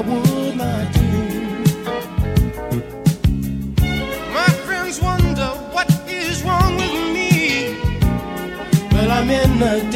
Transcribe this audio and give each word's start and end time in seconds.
Would 0.00 0.56
not 0.56 0.92
do. 0.94 1.00
My 4.32 4.48
friends 4.64 4.98
wonder 4.98 5.48
what 5.74 5.90
is 6.08 6.42
wrong 6.42 6.74
with 6.76 7.12
me. 7.12 7.76
Well, 8.92 9.10
I'm 9.10 9.28
in 9.28 9.58
the 9.58 9.89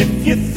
If 0.00 0.26
you 0.26 0.49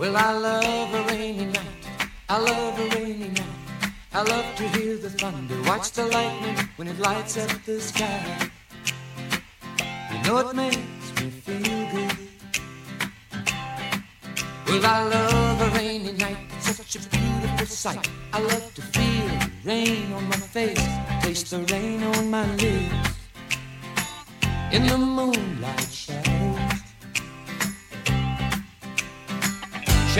Well, 0.00 0.16
I 0.16 0.32
love 0.32 0.94
a 0.94 1.02
rainy 1.12 1.44
night. 1.44 1.84
I 2.30 2.38
love 2.38 2.78
a 2.78 2.96
rainy 2.96 3.28
night. 3.28 3.92
I 4.14 4.22
love 4.22 4.56
to 4.56 4.66
hear 4.68 4.96
the 4.96 5.10
thunder, 5.10 5.60
watch 5.68 5.90
the 5.92 6.06
lightning 6.06 6.56
when 6.76 6.88
it 6.88 6.98
lights 6.98 7.36
up 7.36 7.50
the 7.66 7.78
sky. 7.78 8.50
You 10.10 10.22
know 10.22 10.38
it 10.38 10.56
makes 10.56 11.12
me 11.20 11.28
feel 11.28 11.80
good. 11.92 12.16
Well, 14.68 14.86
I 14.86 15.02
love 15.04 15.60
a 15.60 15.76
rainy 15.76 16.12
night. 16.12 16.38
It's 16.56 16.76
such 16.76 16.96
a 16.96 17.06
beautiful 17.10 17.66
sight. 17.66 18.08
I 18.32 18.40
love 18.40 18.72
to 18.76 18.80
feel 18.80 19.28
the 19.28 19.50
rain 19.66 20.14
on 20.14 20.26
my 20.30 20.36
face, 20.36 20.82
taste 21.20 21.50
the 21.50 21.58
rain 21.74 22.02
on 22.04 22.30
my 22.30 22.46
lips. 22.56 23.18
In 24.72 24.86
the 24.86 24.96
moonlight 24.96 25.92
shadows. 25.92 26.19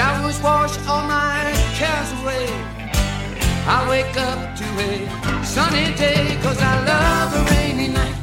Showers 0.00 0.40
wash 0.40 0.78
all 0.88 1.02
my 1.02 1.52
cares 1.78 2.10
away. 2.22 2.46
I 3.76 3.86
wake 3.86 4.16
up 4.16 4.56
to 4.56 4.66
a 4.88 5.44
sunny 5.44 5.94
day 5.94 6.38
cause 6.42 6.58
I 6.58 6.74
love 6.92 7.30
a 7.40 7.42
rainy 7.52 7.88
night. 7.88 8.16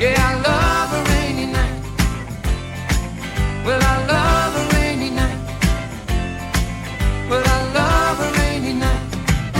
Yeah, 0.00 0.30
I 0.30 0.32
love 0.50 0.90
a 0.98 1.02
rainy 1.12 1.46
night. 1.46 1.78
Well, 3.64 3.82
I 3.94 3.96
love 4.14 4.52
a 4.62 4.64
rainy 4.74 5.10
night. 5.10 5.40
Well, 7.30 7.44
I 7.56 7.58
love 7.80 8.18
a 8.26 8.30
rainy 8.40 8.72
night. 8.72 9.04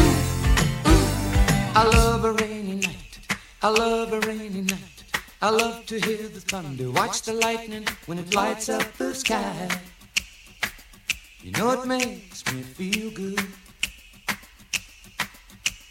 Ooh, 0.01 0.91
ooh. 0.91 1.78
I 1.80 1.85
love 1.97 2.24
a 2.24 2.32
rainy 2.32 2.74
night. 2.74 3.20
I 3.62 3.68
love 3.68 4.12
a 4.12 4.20
rainy 4.26 4.62
night. 4.62 5.05
I 5.41 5.51
love 5.51 5.87
to 5.87 6.01
hear 6.01 6.26
the 6.26 6.41
thunder, 6.41 6.91
watch 6.91 7.22
the 7.22 7.35
lightning 7.35 7.87
when 8.07 8.18
it 8.18 8.35
lights 8.35 8.68
up 8.68 8.97
the 8.97 9.14
sky. 9.14 9.68
You 11.45 11.51
know 11.51 11.73
it 11.73 11.87
makes 11.87 12.43
me 12.55 12.63
feel 12.63 13.11
good. 13.11 13.39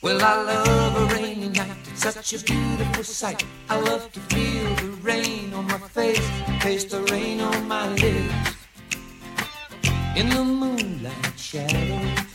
Well, 0.01 0.19
I 0.19 0.41
love 0.41 0.95
a 0.95 1.13
rainy 1.13 1.49
night. 1.49 1.77
It's 1.91 2.01
such 2.01 2.33
a 2.33 2.43
beautiful 2.43 3.03
sight. 3.03 3.45
I 3.69 3.79
love 3.79 4.11
to 4.13 4.19
feel 4.33 4.75
the 4.77 4.97
rain 5.03 5.53
on 5.53 5.67
my 5.67 5.77
face, 5.77 6.27
taste 6.59 6.89
the 6.89 7.03
rain 7.03 7.39
on 7.39 7.67
my 7.67 7.87
lips. 7.87 8.55
In 10.15 10.29
the 10.29 10.43
moonlight 10.43 11.37
shadows. 11.37 12.25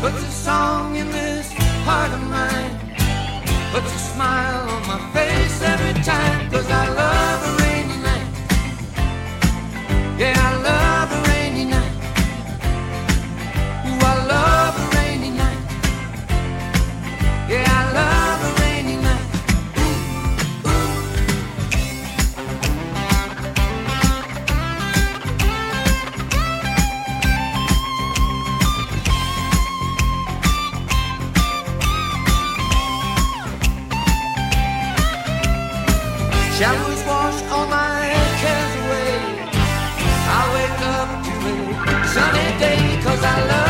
Puts 0.00 0.20
a 0.20 0.32
song 0.32 0.96
in 0.96 1.08
this 1.12 1.52
heart 1.86 2.10
of 2.10 2.22
mine. 2.28 2.74
Puts 3.70 3.94
a 3.94 3.98
smile 3.98 4.68
on 4.68 4.82
my 4.88 4.98
face 5.12 5.62
every 5.62 6.02
time. 6.02 6.50
Cause 6.50 6.68
I 6.68 6.88
love 6.88 7.55
cause 43.16 43.24
I 43.24 43.46
love 43.46 43.65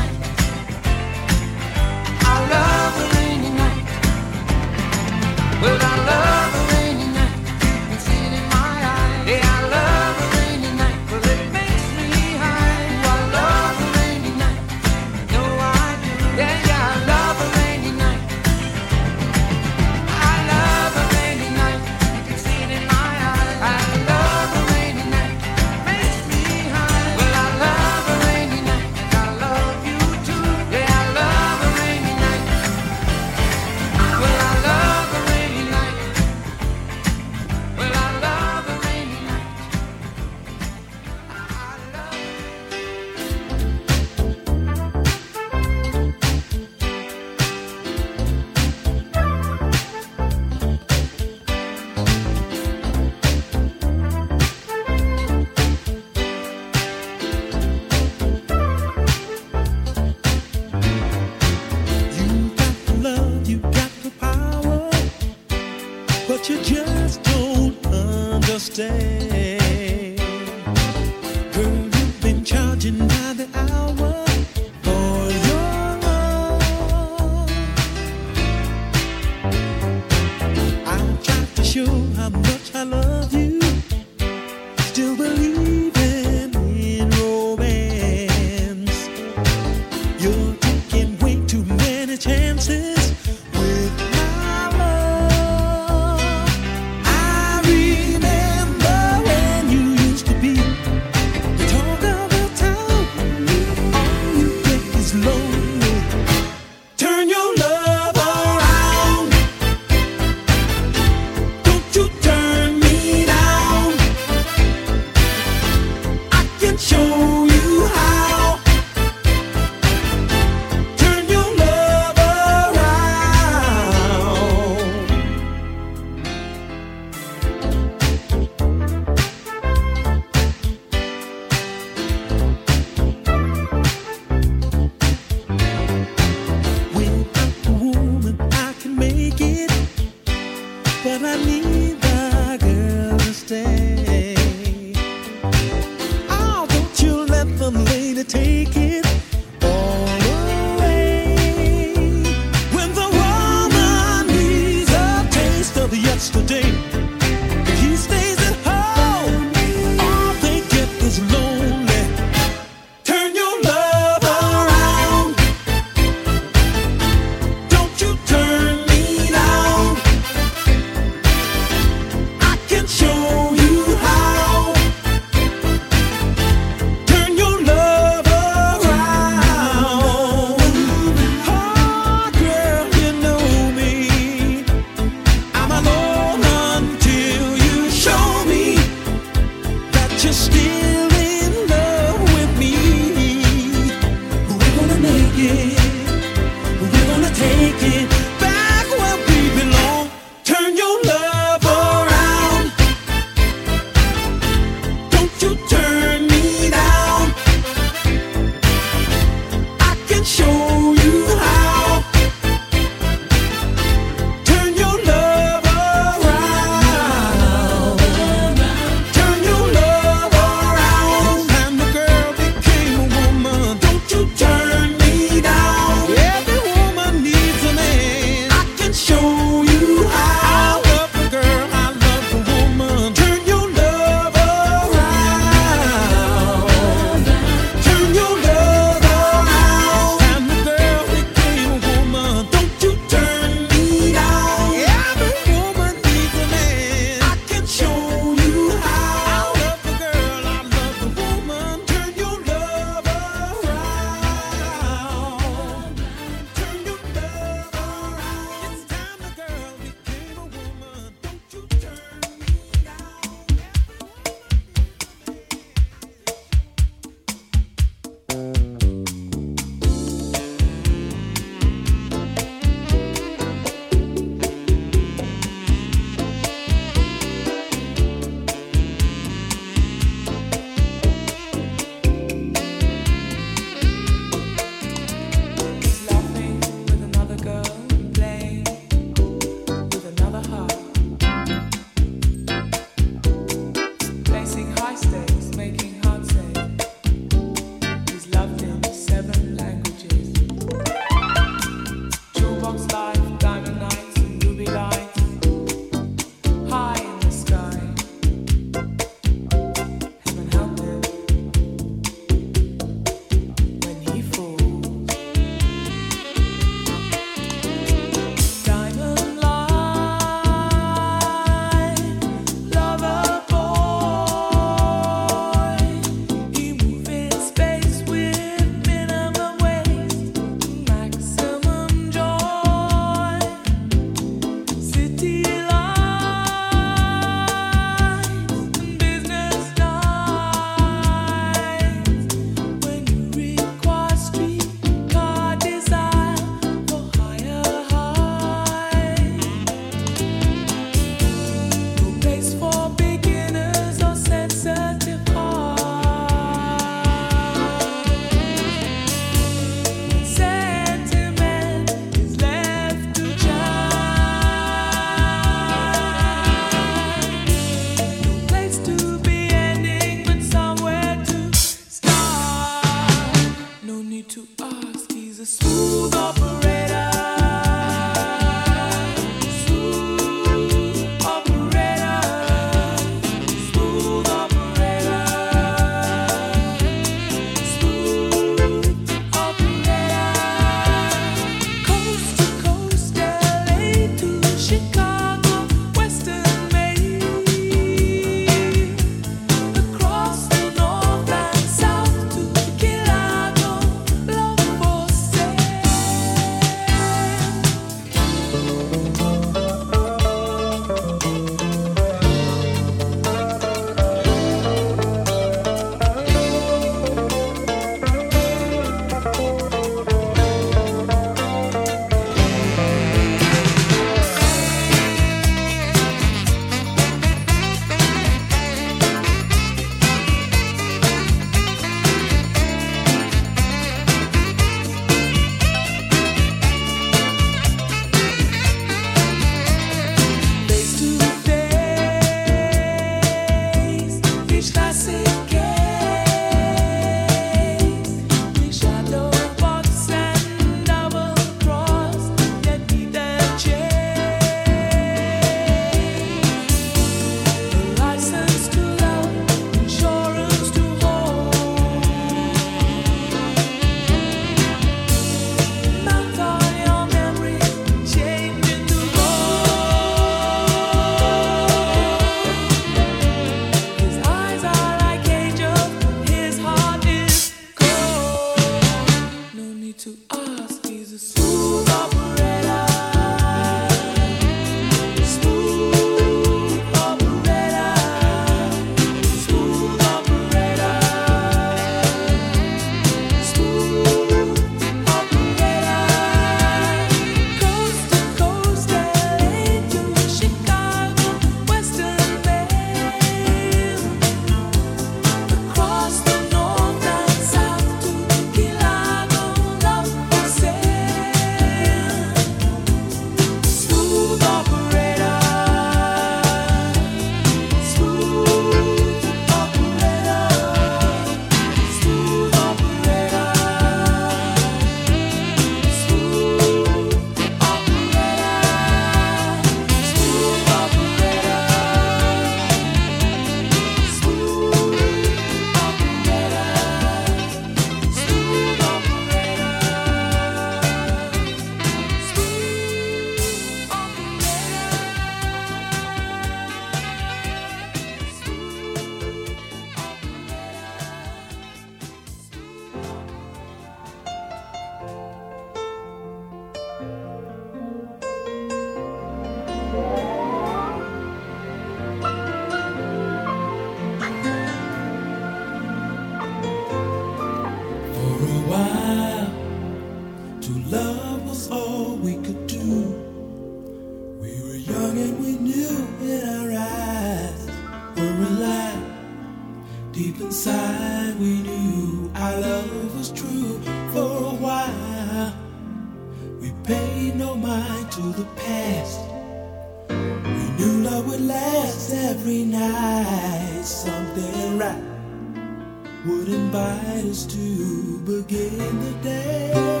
begin 599.22 600.00